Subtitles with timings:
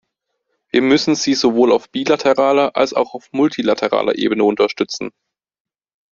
[0.71, 5.11] Wir müssen sie sowohl auf bilateraler als auch auf multilateraler Ebene unterstützen.